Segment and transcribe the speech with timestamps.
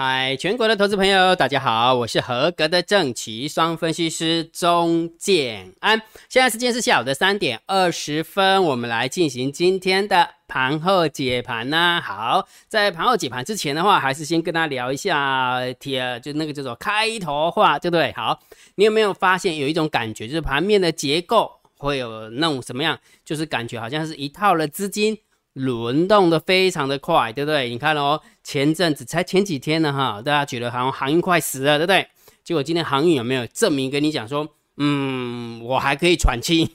[0.00, 6.00] 嗨，全国的投资朋友，大家好，我是合格的正奇双分析师钟建安。
[6.28, 12.00] 现在时间是下午的三点二十分，我们来进行今天的盘后解盘呢。
[12.00, 18.12] 好，在盘后解盘之前的话，还是先跟大家聊一下贴，就那个叫做开头话，对不对？
[18.12, 18.38] 好，
[18.76, 22.96] 你有没有发现有一种感觉，就是盘面的结构会有那种什么样？
[23.24, 25.18] 就是感觉好像是一套的资金。
[25.58, 27.68] 轮动的非常的快，对不对？
[27.68, 32.06] 你看哦，前阵子才前几天呢，哈，大家觉得好像航运快死了，对不对？
[32.44, 36.70] 结果今天航运有没有证明跟你讲说，嗯，我还可以喘气，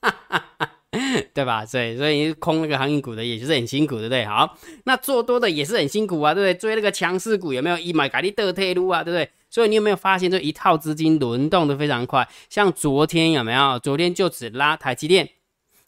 [1.32, 1.64] 对吧？
[1.64, 4.26] 所以，所以空那个航运股的也就是很辛苦，对不对？
[4.26, 6.54] 好，那做多的也是很辛苦啊，对不对？
[6.54, 9.30] 追那个强势股有没有一买咖喱的退路啊，对不对？
[9.48, 12.28] 所以你有没有发现这一套资金轮动的非常快？
[12.50, 13.78] 像昨天有没有？
[13.78, 15.30] 昨天就只拉台积电，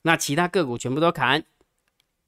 [0.03, 1.45] 那其他个股全部都砍。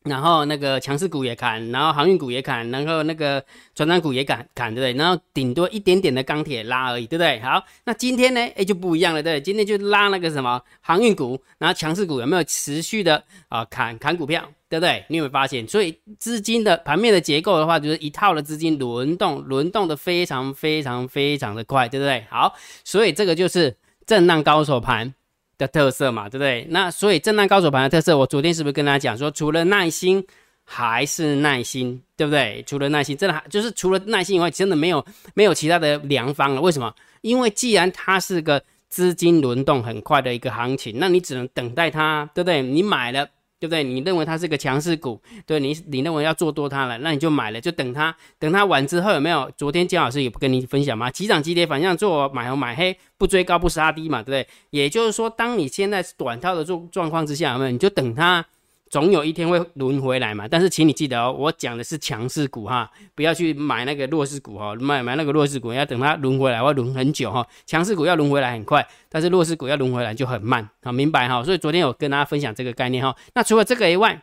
[0.06, 4.92] 然后那个强势股也砍，然后航运股也砍，然后那个船长股也砍砍，对不对？
[4.96, 7.40] 然后顶多一点点的钢铁拉而已，对不对？
[7.40, 8.40] 好，那今天呢？
[8.56, 15.04] 哎，就不一样了，对，今天就拉那个什么航运股，然后强势股有没有持续的啊砍砍股票，对不对？
[15.08, 15.66] 你有没有发现？
[15.66, 22.24] 所以资金的盘面的结构的话，就是一套的资金轮动，轮动的非常非常非常的快，对不对？
[22.30, 22.54] 好，
[22.84, 23.76] 所以这个就是
[24.06, 25.14] 震荡高手盘。
[25.58, 26.66] 的特色嘛，对不对？
[26.70, 30.24] 那所以震荡高手盘的特色，我昨天是不是跟大家讲说，除了耐心
[30.64, 32.62] 还是耐心，对不对？
[32.66, 35.04] 除了耐心，真的就是除了耐心以外，真的没有
[35.34, 36.60] 没有其他的良方了。
[36.60, 36.94] 为什么？
[37.22, 42.62] 因为既然它是个资金轮动很快的一个行情，那你只能等待它，对不对？
[42.62, 43.28] 你买了。
[43.58, 43.82] 对不对？
[43.82, 49.50] 你认为它是个强势股，对你，你认为要做多它了，那你就买了，就等它，等它完之后有没有？
[49.56, 51.10] 昨天姜老师也不跟你分享吗？
[51.10, 54.48] 急涨急跌反向做，买红买黑，不追高不杀低嘛，对不对？
[54.70, 57.70] 也就是说，当你现在是短套的状状况之下，有没有？
[57.70, 58.44] 你就等它。
[58.88, 67.46] 总有一天会轮回来嘛，但是请你记得哦，我讲的是强势股哈，不要去买那个弱势股哈，买买那个弱势股要等它轮回来，会轮很久哈。
[67.66, 71.42] 强势股要轮回来很快，但是弱势股要轮回来就很慢，好明白哈。
[71.42, 73.14] 所以昨天有跟大家分享这个概念哈。
[73.34, 74.22] 那除了这个以外，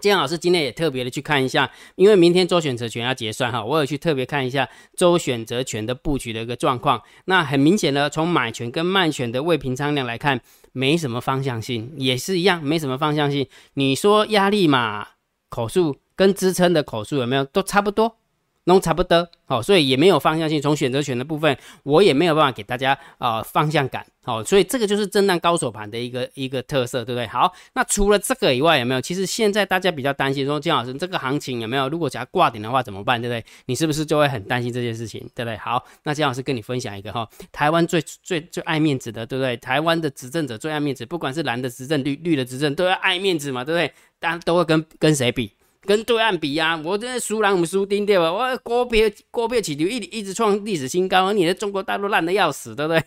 [0.00, 7.02] 建老师今天也特别的去看一下，因为明天周选择权要结算哈，我有去特别看一下周选择权的布局的一个状况。
[7.24, 10.40] 那很明显的，从买权跟卖权的未平仓量来看。
[10.72, 13.44] 没什么方向性，也是一样，没什么方向性。
[13.74, 15.04] 你说压力嘛，
[15.48, 18.19] 口数跟支撑的口数有没有都差不多？
[18.64, 20.60] 弄差不多，好，所以也没有方向性。
[20.60, 27.26] 从选择权的部分，我也没有办法给大家啊方向感，好，所以这个就是震荡高手盘的一个一个特色，对不对？
[27.26, 29.00] 好，那除了这个以外，有没有？
[29.00, 31.88] 其实现在大家比较担心说，金老师这个行情有没有？
[31.88, 33.20] 如果只要挂点的话怎么办？
[33.20, 33.44] 对不对？
[33.66, 35.20] 你是不是就会很担心这件事情？
[35.34, 35.56] 对不对？
[35.56, 39.56] 好，那金老师跟你分享一个哈，台湾最最最爱面子的，对不对？
[39.56, 43.92] 台湾的执政者最爱面子，不管是蓝的执政、绿绿的执政，都要爱面子嘛，对不对？
[44.18, 45.50] 大家都会跟跟谁比？
[45.82, 48.32] 跟对岸比呀，我真的输人唔输丁掉吧？
[48.32, 53.02] 我股票股票起流一一直创历史新高，而你的中国大陆烂的要死，对不对？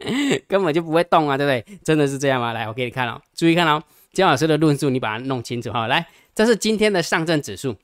[0.48, 1.78] 根本就不会动啊，对不对？
[1.84, 2.52] 真的是这样吗？
[2.52, 3.82] 来，我给你看哦，注意看哦，
[4.12, 5.86] 姜老师的论述你把它弄清楚哈。
[5.86, 7.76] 来，这是今天的上证指数，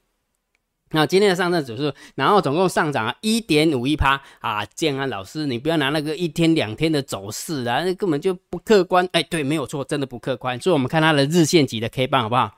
[0.91, 4.65] 那今天的上证指数，然后总共上涨了一点五一趴啊。
[4.65, 9.09] 建安老师，你不要拿那个一天两天的走势啊，那根本就不客观。
[9.13, 10.61] 哎，对，没有错，真的不客观。
[10.61, 12.53] 所以我们看它的日线级的 K 棒好不好？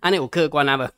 [0.00, 0.88] 安利有客观啊不？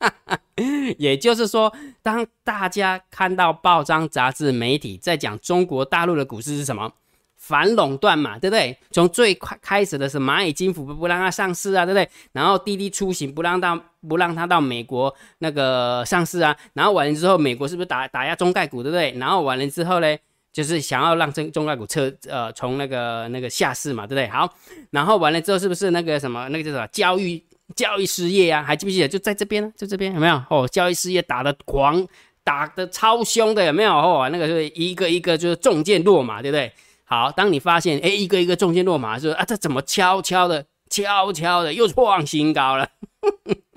[0.98, 1.72] 也就是说，
[2.02, 6.92] 当大家看到报章、杂志、媒体在讲中国大陆的股市是什么
[7.36, 8.76] 反垄断嘛，对不对？
[8.90, 12.08] 从最快开始的是蚂蚁金服不不让它上市啊，对不对？
[12.32, 13.78] 然后滴滴出行不让到
[14.08, 19.12] 不让它到美国那个上市啊，然后完了之后，美国是不是打打压中概股，对不对？
[19.18, 20.16] 然后完了之后呢，
[20.52, 24.28] 就是想要让中中概股撤呃从那个那个下市嘛，对不对？
[24.28, 24.52] 好，
[24.90, 27.42] 然后完了之后，是不是那个什么那个叫什么教育？
[27.78, 29.06] 交易事业啊，还记不记得？
[29.06, 30.42] 就在这边呢，就这边有没有？
[30.50, 32.04] 哦，交易事业打的狂，
[32.42, 33.92] 打的超凶的，有没有？
[33.92, 36.72] 哦，那个是一个一个就是中箭落马，对不对？
[37.04, 42.88] 好，当你发现哎，一个一个中箭落马，是啊，这怎么悄悄的、悄悄的又创新高了？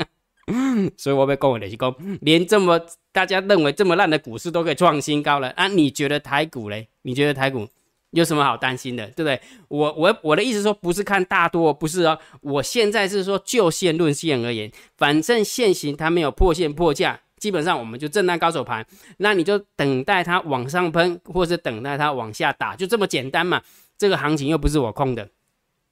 [0.97, 2.81] 所以我被恭维的是讲，连这么
[3.11, 5.67] 大家认为这么烂的股市都可以创新高了啊？
[5.67, 6.87] 你觉得台股嘞？
[7.03, 7.67] 你觉得台股？
[8.11, 9.41] 有什么好担心的，对不对？
[9.67, 12.17] 我我我的意思说，不是看大多，不是哦。
[12.41, 18.85] 我现在是说就线论线而言，反正现行它没有破线破价，基本上我们就震荡高手盘，
[19.17, 23.61] 那你就等待它往上喷，或者等待它往下打，就这么简单嘛。
[23.97, 25.29] 这个行情又不是我控的。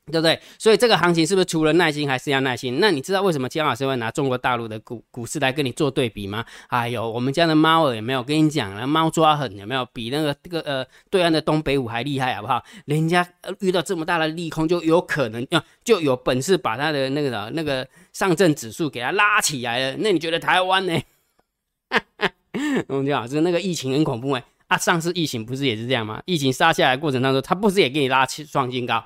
[0.09, 0.39] 对不对？
[0.57, 2.79] 所以这个行情是不是除了耐心还是要耐心？
[2.79, 6.43] 那你知道为什么姜老师会拿中国大陆的股股市来跟你做对比吗？
[6.67, 8.85] 哎呦，我们家的猫儿有没有跟你讲了？
[8.85, 9.85] 猫抓狠有没有？
[9.93, 12.63] 比那个这个呃对岸的东北虎还厉害，好不好？
[12.85, 13.27] 人家
[13.59, 19.97] 遇到这么大的利空，就有可能要就有本事把他的那个那个上证指数给它拉起来了。
[19.99, 21.01] 那你觉得台湾呢？
[22.87, 26.21] 我们讲是那个疫情很恐怖哎，啊，上次疫情不是也是这样吗？
[26.25, 29.03] 疫情杀下来过程当中，它不是也给你拉起创新高？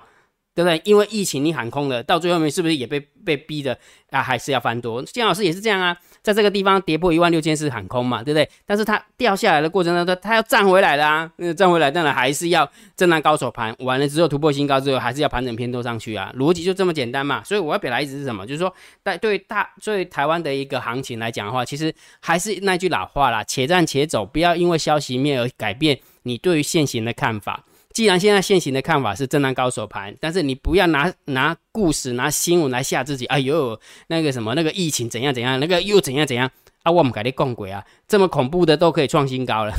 [0.55, 0.79] 对不对？
[0.85, 3.77] 因为疫情你喊空了，到最后面是不是也被被逼的
[4.11, 4.21] 啊？
[4.21, 5.01] 还是要翻多？
[5.03, 8.47] 金老师也是这样啊，在这个地方跌破一万六千是喊空嘛，对不对？
[8.65, 17.43] 但是它掉下来的过程当中，它要站回来了啊，那站回来当然还是要震荡高手盘，完了之后突破新高之后，还是要盘整偏多上去啊，逻辑就这么简单嘛。
[17.43, 18.45] 所以我要表达意思是什么？
[18.45, 18.71] 就是说，
[19.03, 27.63] 在对大对台湾的一个行情来讲的话，其实还是那句老话啦，且战且走，不要因为消息面而改变你对于现行的看法。
[27.93, 33.25] 既然现在现行的看法是震荡高手盘，但是你不要拿拿故事、拿新闻来吓自己。
[33.27, 36.49] 哎呦，那个什么，那个疫情怎样怎样，那个又怎样怎样
[36.81, 36.91] 啊？
[36.91, 39.73] 我们改你共鬼啊，这么恐怖的都可以创新高了。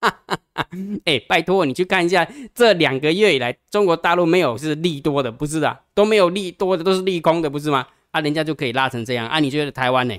[1.04, 7.84] 哎，拜托你去看一下，这两个月以来，中国大陆没有是利多的，不是的，都没有利多的，都是利空的，不是吗？
[8.12, 9.40] 啊，人家就可以拉成这样啊？
[9.40, 10.16] 你觉得台湾呢？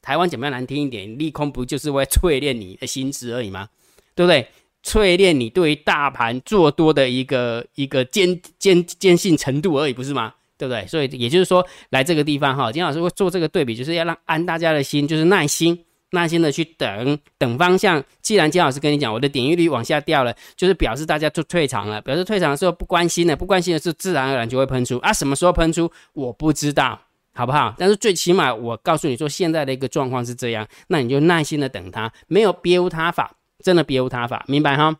[0.00, 1.18] 台湾怎么样难听一点？
[1.18, 3.68] 利空不就是为淬炼你的心智而已吗？
[4.14, 4.48] 对不对？
[4.84, 10.34] 淬炼你对于大盘做多的一个一个坚坚坚信程度而已，不是吗？
[10.56, 10.86] 对不对？
[10.86, 18.02] 所以也就是说，来这个地方哈，金老师会做这个对比，就是要让安大家的心，就是耐心耐心的去等等方向。
[18.20, 25.12] 既然金老师跟你讲，我的点击率往下掉了，就是表示大家就退场了，表示退场的时候不关心了，不关心的是自然而然就会喷出啊。
[25.12, 27.00] 什么时候喷出我不知道，
[27.32, 27.74] 好不好？
[27.78, 33.36] 但是最起码我告诉你说，现在的一个状况是这样，那你就耐心的等它，没有别无他法。
[33.62, 34.96] 真的别无他法，明白哈？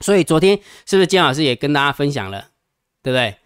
[0.00, 2.48] 所以昨天是不是姜老师也跟大家分享了，
[3.02, 3.36] 对不对？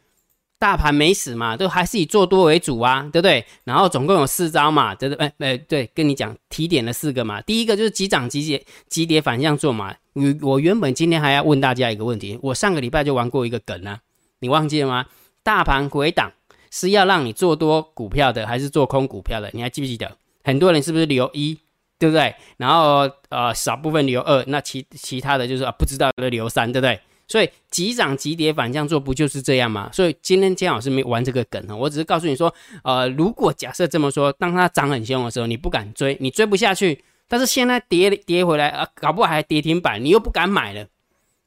[0.57, 3.45] 大盘没死嘛，都还是以做多为主啊，对不对？
[3.65, 5.27] 然后总共有四招嘛，对不对？
[5.27, 7.41] 哎哎，对，跟你讲提点了四个嘛。
[7.43, 9.95] 第一个就是急涨急跌急跌反向做嘛。
[10.15, 14.01] 你我原本今天还要问大家一个问题，我上个礼拜就玩过一个梗啊，
[14.39, 15.07] 你忘记了吗？
[15.43, 16.33] 大盘回档
[16.71, 19.51] 是要让你做多股票的，还是做空股票的？
[19.53, 20.17] 你还记不记得？
[20.45, 21.59] 很多人是不是留一？
[21.99, 22.35] 对不对？
[22.57, 27.01] 然后呃，少部分留二，那其其他的就是啊，不知道的留三，对不对？
[27.27, 29.89] 所以急涨急跌反向做，不就是这样吗？
[29.93, 40.87] 所以今天姜老师没玩这个梗啊，我只是告诉你说，呃，如果假设这么说，当它涨很凶的时候，你不敢追，你追不下去，但是现在跌跌回来啊，搞不好还跌停板，你又不敢买了，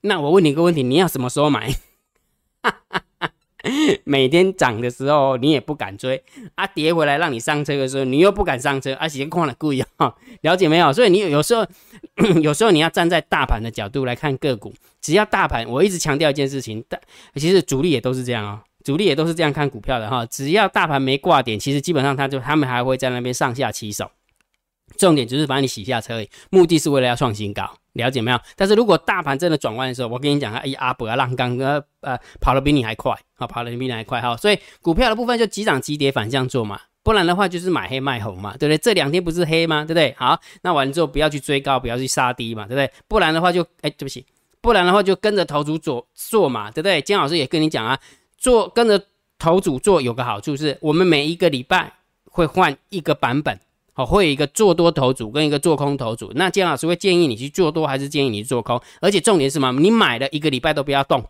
[0.02, 1.70] 那我问你一个问题，你要什么时候买？
[2.64, 2.97] 哈哈。
[4.06, 6.24] 每天涨的时候你也不敢追
[6.56, 10.92] 啊，跌回来让你上车的时候你又不敢上车，而且看了故意哈， 了解没有？
[10.92, 11.66] 所以你有时候
[12.42, 17.00] 有时候你要站在大盘的角度来看个股，只要大盘，我一直强调一件事情，但
[17.36, 24.10] 其实主力也都是这样啊，主力也都是这样看股票的哈，只要大盘没挂点，其实基本上他就他们还会在那边上下起手。
[24.98, 28.40] 重点就是把你洗下车，目的是为了要创新高，了解没有？
[28.56, 38.78] 但是如果大盘真的转弯的时候，我跟你讲啊，哎阿伯啊，浪刚呃呃跑得比你还快，好跑得比你还快哈，所以股票的部分就急涨急跌反向做嘛，不然的话就是买黑卖红嘛，对不对？
[38.78, 39.82] 这两天不是黑吗？
[39.84, 40.16] 对不对？
[40.18, 42.90] 好，那完了之后不要去追高，不要去杀低嘛，对不对？
[43.08, 44.26] 不然的话就哎对不起，
[44.62, 47.02] 不然的话就跟着头主做做嘛，对不对？
[47.02, 48.00] 姜老师也跟你讲啊，
[48.38, 49.02] 做跟着
[49.40, 51.94] 头主做有个好处是，我们每一个礼拜
[52.26, 53.60] 会换一个版本。
[53.98, 56.32] 好，会有一个做多头组跟一个做空头组。
[56.36, 58.80] 那姜老师会建议你去做多，还是建议你做空？
[59.02, 59.72] 而且重点是什么？
[59.82, 61.26] 你买了一个礼拜都不要动，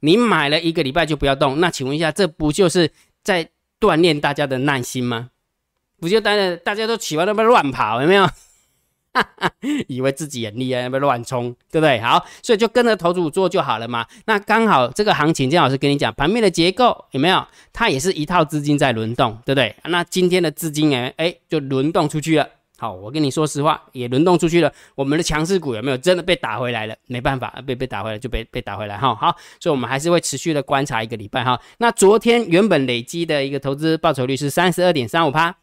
[0.00, 1.58] 你买了一个礼拜就不要动。
[1.58, 2.90] 那请问一下，这不就是
[3.22, 3.48] 在
[3.80, 5.30] 锻炼大家的耐心吗？
[5.98, 8.28] 不就大家大家都喜欢那边乱跑，有没有？
[9.14, 9.52] 哈 哈
[9.88, 12.00] 以为自己很厉害，那边乱冲，对不对？
[12.00, 14.06] 好，所以就跟着头组做就好了嘛。
[14.24, 17.46] 那刚好这个行情，姜老师跟你讲，盘面的结构有没有？
[17.72, 19.74] 它也是一套资金在轮动，对不对？
[19.84, 22.48] 那今天的资金哎哎，就轮动出去了。
[22.78, 24.72] 好，我跟你说实话，也轮动出去了。
[24.94, 26.96] 我们的强势股有没有真的被打回来了？
[27.06, 29.14] 没办法，被被打回来就被被打回来哈。
[29.14, 31.60] 好，所以我们还是会持续的观察一个礼拜哈。
[31.78, 35.54] 那昨天原本累积的一个投资报酬率是三十二点三五趴，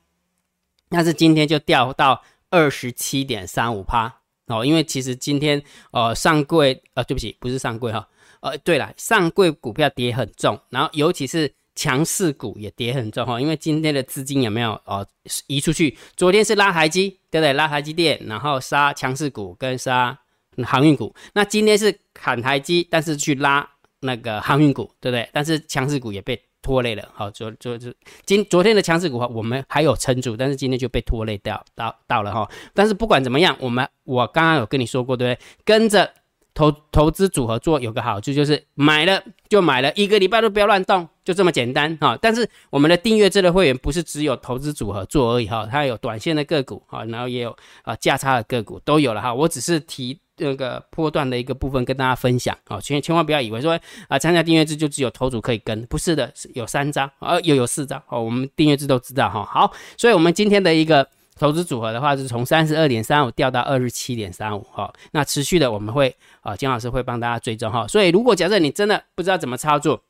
[0.89, 2.21] 但是今天就掉到。
[2.49, 4.13] 二十七点三五趴
[4.47, 8.07] 哦，因为其实今天呃上柜呃对不起不是上柜哈
[8.41, 15.05] 呃对了上柜股票跌很重，然后尤其是强势股也跌很重哈，因为今天的资金有没有哦
[15.47, 15.97] 移出去？
[16.17, 17.53] 昨天是拉台积对不对？
[17.53, 20.17] 拉台积电，然后杀强势股跟杀
[20.65, 25.29] 航运股，那今天是砍台积，但是去拉那个航运股对不对？
[25.31, 26.41] 但是强势股也被。
[26.61, 27.93] 拖累了，好，昨昨就
[28.25, 32.49] 今昨天的强势股我们还有撑住，但是今天就被拖累掉到到了哈。
[32.73, 35.45] 但是不管怎么样，我们我刚刚有跟你说过，对不对？
[35.63, 36.11] 跟着
[36.53, 42.17] 投投资组合做有个好处，就是买了就买了，一个礼拜都不要乱动，就这么简单哈。
[42.21, 49.33] 但是我们的订阅制的会员不是只有投资组合做而已哈，它有短线的个股哈，然后也有啊价差的个股都有了哈。
[49.33, 50.19] 我只是提。
[50.39, 59.45] 那个波段的一个部分跟大家分享啊，千千万不要以为说啊参加订阅制就只有头组可以跟，不是的，是有三张啊，又有四张哦，我们订阅制都知道哈。
[59.45, 70.01] 好，所以我们今天的一个投资组合的话是从三十二点三五掉到二十七点三五哈，那持续的我们会啊金老师会帮大家追踪哈，所以如果假设你真的不知道怎么操作，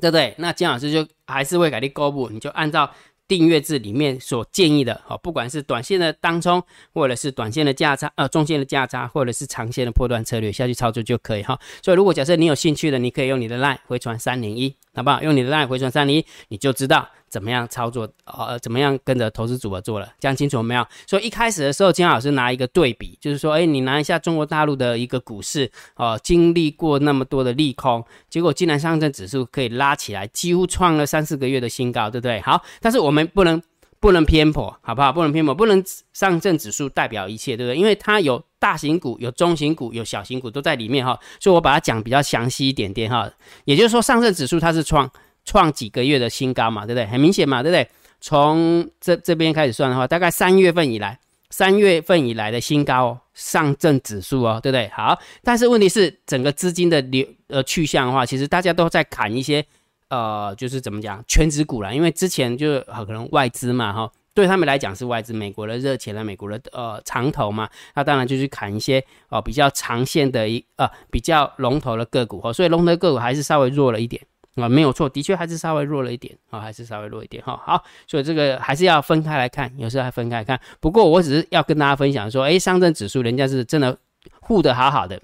[0.00, 0.34] 对不对？
[0.38, 2.90] 那金老师就还是会给你公布，你就按照。
[3.26, 6.62] 订阅制里面所建议的，哦，不管是短线的当中，
[6.92, 11.58] 或者是短线的价差，呃，中线的价差，或者是长线的破断策略下去操作就可以哈。
[11.82, 15.22] 所以如果假设你有兴趣的，你可以用你的 line 回传三零一，好不好？
[15.22, 17.08] 用你的 line 回传三零，你就知道。
[17.26, 18.08] 怎么样操作？
[18.26, 20.08] 呃，怎么样跟着投资组合做了？
[20.20, 20.86] 讲清楚没有？
[21.04, 32.40] 所以一开始的时候，金老师拿一个对比，就是说，哎，你拿一下中国大陆的一个股市，哦，经历过那么多的利空，结果竟然上证指数可以拉起来，几乎创了三四个月的新高，对不对？
[32.42, 33.60] 好，但是我们不能
[33.98, 35.12] 不能偏颇，好不好？
[35.12, 35.82] 不能偏颇，不能
[36.12, 37.76] 上证指数代表一切，对不对？
[37.76, 43.30] 因为它有大型股、有中型股、有小型股都在里面哈，所以我把它讲比较详细一点点哈。
[43.66, 45.10] 也就是说，上证指数它是创。
[45.46, 47.04] 创几个月的新高嘛，对不对？
[47.04, 47.86] 很明显嘛，对不对？
[48.18, 54.88] 从这这边开始算的话，大概三月份以来，三月份以来的新高上证指数哦，对不对？
[54.88, 59.62] 好，但是问题是整个资金的流呃去向的话，其实大家都在砍一些
[60.08, 74.20] 呃，就是怎么讲全职股啦，因为之前就是可能外资嘛，哈，对他们来讲是外资，美国的热钱啊，美国的呃长头嘛，那当然就去砍一些哦比较长线的一呃比较龙头的个股哦，所以龙头个股还是稍微弱了一点。
[74.56, 77.60] 啊，没有错，的确还是稍微弱了一点啊，还是稍微弱一点哈。
[77.66, 80.60] 好，所以这个还是要分开来看，有时候还分开看。
[80.78, 83.98] 不过我只是要跟大家分享说，哎，上证指数人家是真的
[84.40, 85.20] 护得好好的，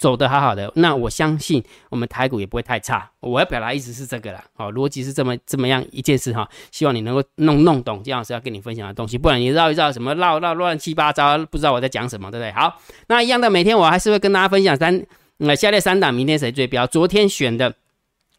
[0.00, 3.08] 走得好好的，那我相信我们台股也不会太差。
[3.20, 6.48] 我要表达意思是这个啦，哦，逻辑是这么这么样一件事哈。
[6.72, 12.50] 希望你能够弄弄懂金老师要跟你分享的东西，不然你绕一绕什么绕绕乱七八糟，不知道我在讲什么，对不对？
[12.52, 16.86] 好，那一样的，每天我还是会跟大家分享三那下列三档，明天谁最标？
[16.86, 17.74] 昨天选的。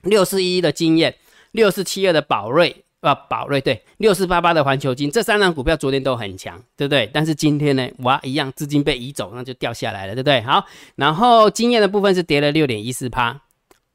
[0.04, 1.14] 六四一的经验，
[1.52, 7.10] 六四七二的宝瑞啊，宝瑞对，六四八八的环球金，这三张股票昨天都很强，对不对？
[7.12, 10.40] 但是今天呢，哇，一样资金被移走，那就掉下来了，对不对？
[10.42, 10.66] 好，
[10.96, 13.42] 然后经验的部分是跌了六点一四趴，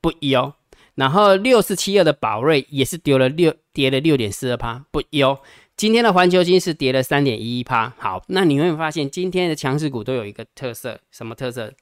[0.00, 0.54] 不一哦。
[0.96, 5.38] 然后六四七二的宝瑞也是丢了六，跌了六点四二趴，不一哦。
[5.76, 7.92] 今天的环球金是跌了三点一一趴。
[7.98, 11.72] 好，那你会发现今天的强势股都有一个特色，什么特色？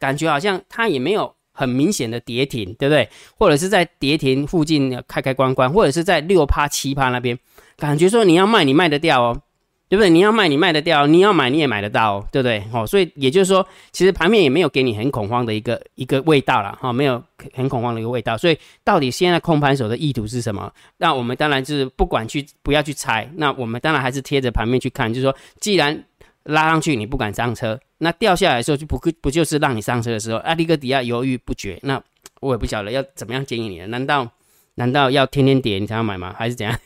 [0.00, 1.36] 感觉好像它也没有。
[1.56, 3.08] 很明显的跌停，对不对？
[3.38, 7.38] 或者是在跌停附近开开关关，或者是在六趴七趴那边，
[7.76, 9.40] 感觉说你要卖你卖得掉哦，
[9.88, 10.10] 对不对？
[10.10, 12.64] 你要卖你卖得掉，你要买你也买得到，哦对不对？
[12.72, 17.22] 哦，所以也就是说，其实盘面也没有给你很恐慌的一个一个味道了，哈，没有
[17.54, 18.36] 很恐慌的一个味道。
[18.36, 20.68] 所以到底现在控盘手的意图是什么？
[20.96, 26.04] 那我们当然就是不管去不要去猜，那我们当然还是贴着盘面去看，就是说，既然
[26.42, 27.78] 拉上去你不敢上车。
[28.04, 32.00] 那掉下来的时候就不不就是让你上车的时候，阿迪哥底下犹豫不决，那
[32.40, 33.86] 我也不晓得要怎么样建议你了。
[33.86, 34.30] 难道
[34.74, 36.34] 难道要天天跌你才要买吗？
[36.38, 36.78] 还是怎样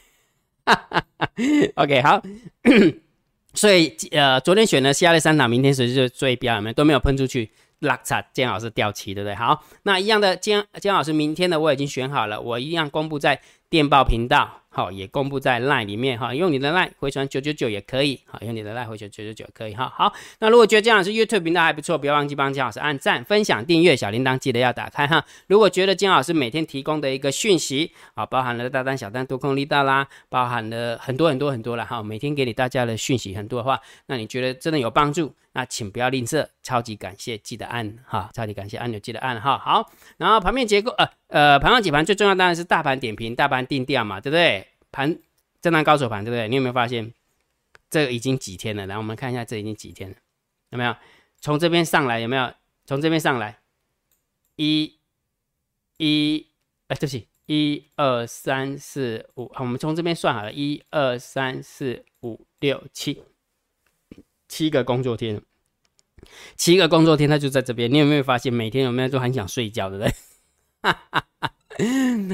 [0.64, 1.28] 哈哈哈
[1.74, 2.22] ？OK，好。
[3.54, 9.34] 所以呃，昨天选的下列三档，明天谁就最标，有没有都没有喷出去，拉差监老师掉期，对不对？
[9.34, 14.62] 好，那一样的监监老师明天的我已经选好了，我一样公布在电报频道。
[14.70, 19.92] 好，也公布在 LINE 里面哈，用你的 LINE 回传九九九也可以，好，用你的 LINE 回传九九九可以哈。
[19.92, 25.24] 好，那如果觉得姜老师 YouTube 频道还不错，不要忘记帮姜老师按赞、分享、订阅，小铃铛记得要打开哈。
[25.48, 35.34] 如果觉得姜老师每天提供的一个讯息啊，包含了大单、小单、多空力道啦，包含了很多很多很多了哈，每天给你大家的讯息很多的话，那你觉得真的有帮助？
[35.58, 39.58] 那请不要吝啬，超级感谢，记得按哈，超级感谢按钮记得按哈。
[39.58, 44.68] 好，然后盘面结构呃呃，盘上几盘最重要当然是大盘点评、大盘定调嘛，对不对？
[44.92, 45.18] 盘。
[45.60, 46.46] 震荡高手盘，对不对？
[46.46, 47.12] 你有没有发现，
[47.90, 48.86] 这已经几天了？
[48.86, 50.16] 来，我们看一下，这已经几天了？
[50.70, 50.94] 有没有
[51.40, 52.20] 从这边上来？
[52.20, 52.54] 有没有
[52.86, 53.58] 从这边上来？
[54.54, 54.96] 一、
[55.96, 56.46] 一，
[56.86, 63.24] 哎，对不起，一二三四五，好，我们从这边算好了，一二三四五六七，
[64.46, 65.42] 七个工作天，
[66.56, 67.92] 七个工作天，他就在这边。
[67.92, 70.14] 你有没有发现，每天有没有都很想睡觉，对不对？
[70.82, 71.50] 哈哈哈。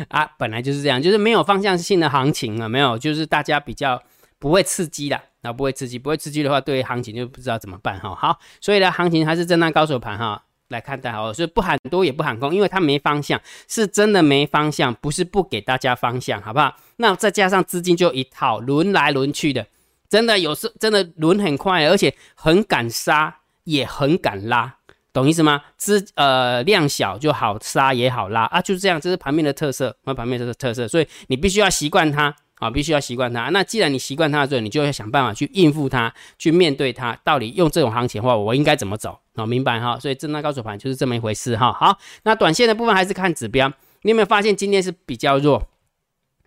[0.08, 4.02] 啊，本来就是这样，就是没有方向性的行情了，没有，就是大家比较
[4.38, 8.14] 不会刺激的，那不会刺激，不会刺激的话，对于行情就不知道怎么办哈。
[8.14, 13.38] 好，所以呢，行情还是震荡高手盘哈来看待好，所以不喊多也不喊空，因为它没方向，
[13.68, 16.74] 是真的没方向，不是不给大家方向，好不好？
[16.96, 19.66] 那再加上资金就一套轮来轮去的，
[20.08, 24.76] 真的有时真的轮很快，而且很敢杀，也很敢拉。
[25.12, 25.62] 懂意思吗？
[25.76, 33.48] 资呃量小就好杀也好拉啊，就是这样，这是盘面的特色，那盘面这个特色，所以你必须要习惯它啊，必须要习惯它。
[33.50, 37.16] 那既然你习惯它的时候，你就要想办法去应付它，去面对它。
[37.22, 39.16] 到底用这种行情的话，我应该怎么走？
[39.36, 39.96] 好，明白哈？
[40.00, 41.72] 所以震荡高手盘就是这么一回事哈。
[41.72, 43.72] 好，那短线的部分还是看指标。
[44.02, 45.62] 你有没有发现今天是比较弱？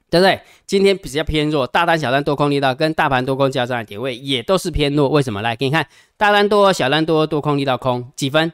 [0.10, 0.40] 对不对？
[0.66, 5.10] 今天比较偏弱，大单、小单多空力道跟大盘多空交战的点位也都是偏弱。
[5.10, 5.42] 为什么？
[5.42, 5.86] 来给你看，
[6.16, 8.54] 大单多、小单多，多空力道空几分？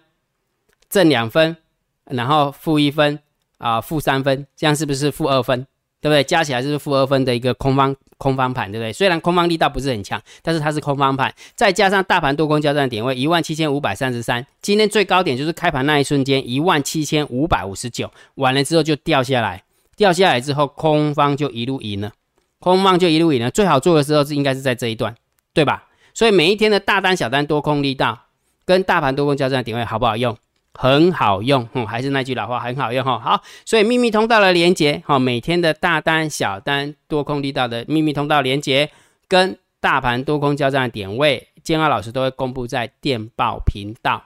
[0.89, 1.57] 正两分，
[2.05, 3.19] 然后负一分
[3.57, 5.65] 啊，负三分，这样是不是负二分？
[6.01, 6.23] 对不对？
[6.23, 8.91] 加起来就是负二分的一个空方空方盘，对不对？
[8.91, 19.63] 虽然空方力道不是很强，但是它是空方盘，再加上大盘多空交战点位一万七千五百三十三，今天最高点就是开盘那一瞬间一万七千五百五十九，完了之后就掉下来。
[19.95, 22.11] 掉下来之后，空方就一路赢了，
[22.59, 23.51] 空方就一路赢了。
[23.51, 25.15] 最好做的时候是应该是在这一段，
[25.53, 25.85] 对吧？
[26.13, 28.17] 所以每一天的大单、小单、多空力道
[28.65, 30.37] 跟大盘多空交战的点位好不好用？
[30.75, 33.19] 很好用，嗯，还是那句老话，很好用哈。
[33.19, 38.89] 好，所以秘密通道的连接，哈，每天的大单、小单、多空力道的秘密通道连接
[39.27, 44.23] 跟大盘多空交战的点位，建安老师都会公布在电报频道，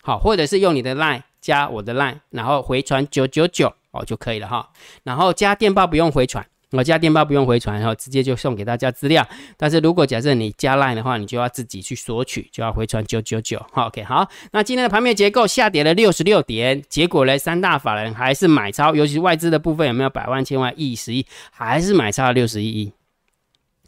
[0.00, 3.74] 好，或者是用你的 line 加我的 line，然后回传九九九。
[3.90, 4.68] 哦就可以了哈，
[5.02, 9.26] 然后加电报不用回传，我加电报不用回传，然后直接就送给大家资料。
[9.56, 13.64] 但是如果假设你加 line 的话，你就要自己去索取，就要回传九九九。
[13.72, 22.92] OK，好，那今天的盘面结构下跌了六十六点，结果呢，三大法人还是买超，尤其是外资的部分有没有百万、千万、亿、十亿，还是买超了六十一亿。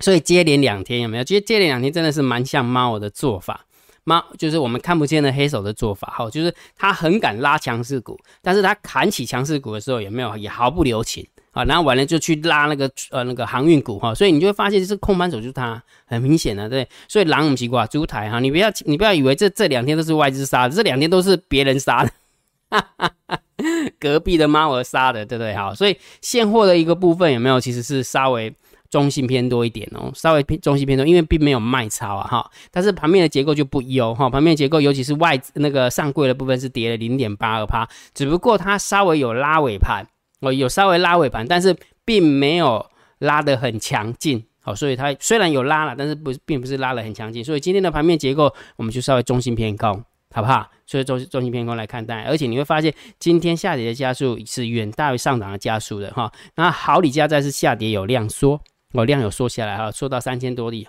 [0.00, 1.24] 所以接连两天有没有？
[1.24, 3.66] 其实接连两天真的是蛮像猫的做法。
[4.04, 11.64] 猫就是我们看不见的黑手的做法，哈，就是他很敢拉强势股，但是他砍起强势股的时候，有没有也毫不留情啊？
[11.64, 16.88] 然后完了就去拉那个呃那个航运股，哈，所以你就会发现是空盘手就是他，很明显的，对。
[17.08, 22.10] 所以狼唔奇怪，猪台哈，你不要你不要以为这这两天都是外资杀的，这两天都是别人杀的，
[24.00, 25.54] 隔壁的猫儿杀的，对不对？
[25.54, 28.54] 好，所以现货的一个部分有没有其实是稍微。
[28.90, 40.04] 中性偏多一点哦，稍微偏中性偏多，因为并没有卖超啊哈，但是盘面的结构就不优哈，盘面结构尤其是外那个上柜的部分是跌了零点八二趴，只不过它稍微有拉尾盘
[40.40, 42.84] 哦，有稍微拉尾盘，但是并没有
[43.18, 50.02] 拉得很强劲，好，所以它虽然有拉了，但是不并不是拉得很强劲，所以今天的盘面结构我们就稍微中性偏空，
[50.34, 50.68] 好不好？
[50.84, 58.60] 所以中中性偏空来看待，而且你会发现今天下跌的加速是远大于上涨的加速的哈，那好李家在是下跌有量缩。
[58.92, 60.86] 我，量有缩下来哈，缩到三千多例，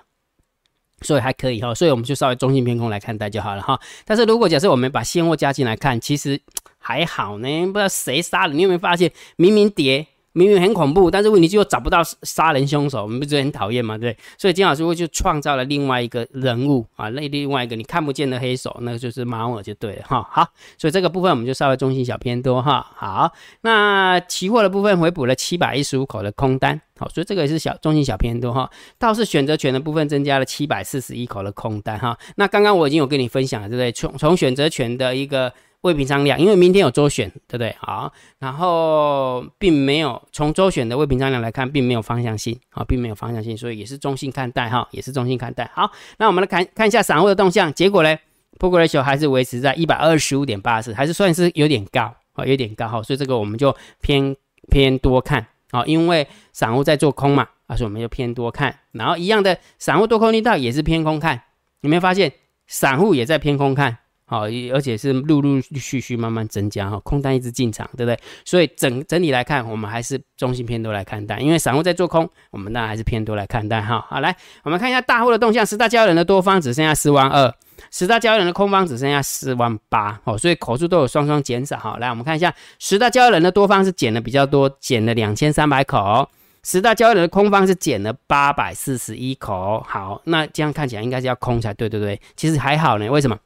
[1.01, 3.79] 所以还可以哈，所以我们就稍微中性偏空来看待就好了哈。
[4.05, 6.41] 但是如果假设我们把现货加进来看，其实
[6.77, 10.07] 还好呢，不知道谁杀的，你有没有发现明明跌？
[10.33, 13.97] 明明很恐怖，但是问题就找不到杀人凶手，我们不觉得很讨厌吗？
[13.97, 20.25] 对，所以金老师会就创造了另外一个人物啊，那另外一个你看不见的黑手，那个就是马尔就对了哈。
[20.31, 22.85] 好，所以这个部分我们就稍微中心小偏多哈。
[22.95, 28.69] 好，那期货的部分回补了七百一十五口的空单，好，所以这个也是小中心小偏多哈。
[28.97, 32.17] 倒是选择权的部分增加了七百四十一口的空单哈。
[32.37, 33.91] 那刚刚我已经有跟你分享了，对不对？
[33.91, 35.51] 从从选择权的一个。
[35.81, 37.75] 未平仓量，因为明天有周选，对不对？
[37.79, 45.69] 好，然后并没有从周选的未平仓量来看，并没有方向性，啊，并没有方向性，所以也是中性看待，哈，也是中性看待。
[45.73, 48.15] 好，那我们来看看一下散户的动向，结果呢
[48.59, 54.35] ，Progress 还是维持在一百二十五点八四，还是算是有点高，啊，有点高，哈，所以这个我们就偏
[54.69, 58.77] 偏多看，啊，因为散户在做空嘛，啊，所以我们就偏多看。
[58.91, 61.41] 然后一样的，散户多空力道也是偏空看，
[61.81, 62.31] 有没有发现
[62.67, 63.97] 散户也在偏空看？
[64.31, 68.17] 好，而且是陆陆续续慢慢增加哈，空单一直进场，对不对？
[68.45, 73.99] 所以整整体来看，我们还是中性偏多来看待，因为散户在做空，我们当然还是偏多来看待哈。
[74.07, 77.53] 好，来我们看一下大户的动向，十大交易人的多方只剩下四万二，
[77.91, 81.97] 十大交易人的空方只剩下四万八，哦，所以口数都有双双减少哈。
[81.99, 86.29] 来，我们看一下十大交易人的多方是减的比较多，减了两千三百口，
[86.63, 89.85] 十大交易人的空方是减了八百四十一口。
[89.85, 92.17] 好，那这样看起来应该是要空才对，对不对？
[92.37, 93.37] 其实还好呢，为什么？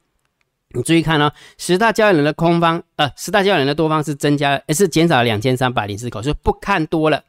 [0.76, 7.24] 你注意看哦，十大交易人的空方，呃，十大交易人的多方是增加，是减少了两千三百零四口，所以不看多了，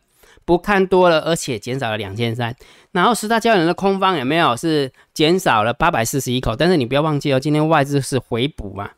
[0.45, 2.55] 不看多了，而且减少了两千三。
[2.91, 6.57] 然后十大交易人的空方有没有是减少了八百四十一口？
[6.57, 8.91] 但是你不要忘记哦，今天外资是回补嘛，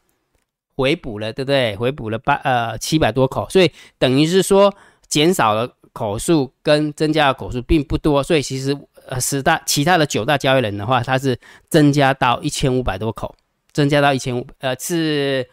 [0.76, 1.76] 回补了，对不对？
[1.76, 4.74] 回补了八呃七百多口，所以等于是说
[5.08, 8.74] 减少了口数跟增加的口数并不多，所以其实
[9.08, 13.34] 呃十大其他的九大交易人的话，它是增加到一千五百多口。
[13.78, 15.48] 增加到一千五，呃，是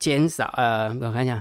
[0.00, 1.40] 减少，呃，我看一下，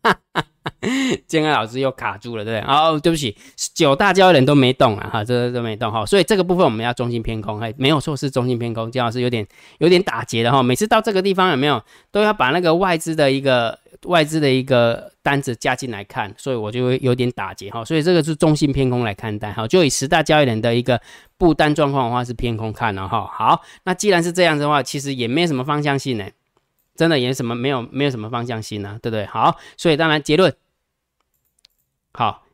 [1.28, 2.74] 建安老师又卡住了，对不对？
[2.74, 3.36] 哦，对不起，
[3.74, 8.90] 九大交易人都没动啊，哈，这都没动哈，所以这个部分我们要中心偏空，哎，没有错，是中心偏空。
[8.90, 9.46] 建老师有点
[9.80, 21.00] 有点打结的哈，每次到这个地方有没有都要把那个外资的一个外资的一个单子加进来看，所以我就会有点打结哈，所以这个是中性偏空来看待哈，就以十大交易人的一个。
[21.36, 26.26] 不单状况的话是偏空看了哈，好，那既然是这样子的话，其实也没什么方向性呢，
[26.94, 29.26] 真的也什么没有没有什么方向性呢，对不对？
[29.26, 30.54] 好，所以当然结论，
[32.12, 32.44] 好，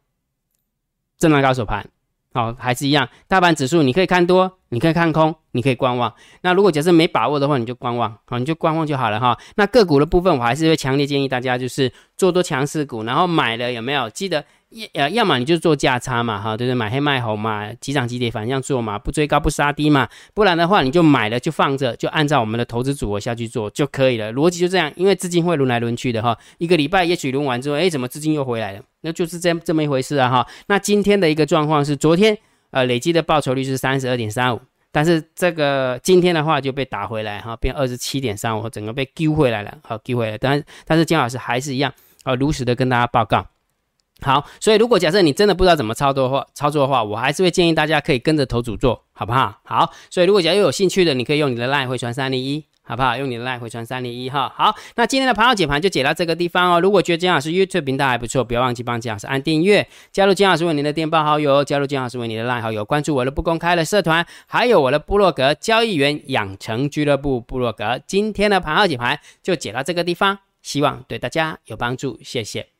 [1.19, 1.89] 震荡高手盘，
[2.33, 6.13] 好，还是一样，大盘指数你可以看多，你可以看空，你可以观望。
[6.43, 9.37] 那如果假设没把握的话，你就观望，好，你就观望就好了哈。
[9.57, 14.09] 那个股的部分，我还是会强烈建议大家就是做多强势股，然后买了有没有？
[14.11, 14.45] 记得。
[14.93, 16.75] 要要么你就做价差嘛，哈，对不对？
[16.75, 24.33] 买黑卖红嘛，急涨急跌反向做嘛，不追高不杀低嘛，不然的话你就买了就放着，就按照我们的投资组合下去做就可以了。
[24.33, 28.81] 逻辑就这样，因为资金会轮来轮去的哈，一个礼拜也许轮完之后，哎，怎么资金又回来了？
[29.01, 30.47] 那就是这这么一回事啊哈。
[30.69, 32.39] 那今天的一个状况是，昨天
[32.71, 34.61] 呃累积的报酬率是三十二点三五，
[34.93, 40.39] 但是这个今天的话就被打回来哈，变二十七点三五，整个被丢回来了，好丢回来。
[40.39, 43.45] 但但是姜老师还是一样啊，如实的跟大家报告。
[44.23, 49.61] 好，所以如果假设你真的不知道怎么操作的话，操作的话，我还是会建议大家可以跟着头组做，好不好？
[49.65, 53.17] 好，所以如果假如有兴趣的，你可以用你的 line 回传三零一，好不好？
[53.17, 54.53] 用你的 line 回传三零一哈。
[54.55, 56.81] 好，那今天的盘号解盘就解到这个地方哦。
[56.81, 68.01] 如果觉得金老师 YouTube 频道还不错，不要忘记帮金老师按订阅，加入金老师为您的电报好友，加入金老师为您的 line 好友，关注我的不公开的社团，还有我的部落格交易员养成俱乐部部落格。
[68.07, 72.80] 今天的盘号解盘就解到这个地方，希望对大家有帮助，谢谢。